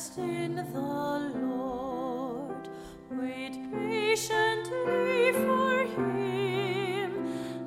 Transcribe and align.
Rest 0.00 0.16
in 0.16 0.56
the 0.56 0.80
Lord. 1.42 2.68
Wait 3.10 3.52
patiently 3.70 5.32
for 5.32 5.84
him, 5.94 7.10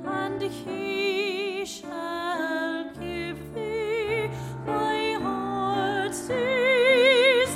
and 0.04 0.41
he 0.41 1.64
shall 1.64 2.86
give 3.00 3.54
thee 3.54 4.32
thy 4.65 5.14
heart's 5.21 6.21
desires. 6.27 7.55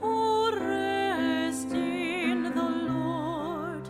Oh, 0.00 0.52
rest 0.52 1.72
in 1.72 2.44
the 2.44 2.70
Lord. 2.92 3.88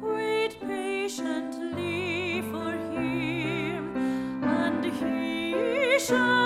Wait 0.00 0.58
patiently 0.62 2.40
for 2.50 2.72
him, 2.72 3.96
and 4.42 4.82
he 4.82 5.98
shall. 5.98 6.45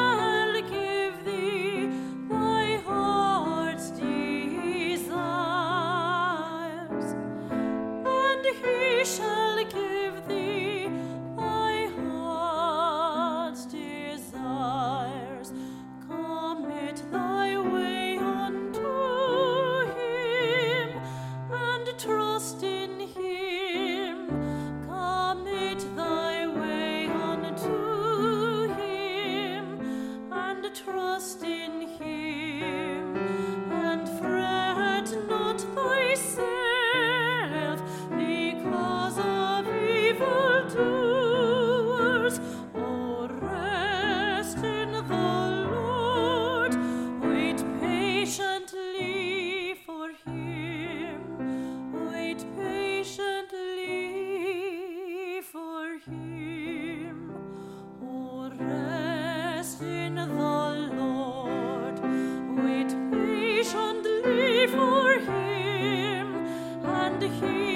for 64.67 65.13
him, 65.19 66.35
and 66.85 67.23
he 67.23 67.70